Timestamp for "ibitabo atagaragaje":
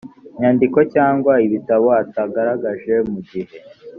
1.45-2.93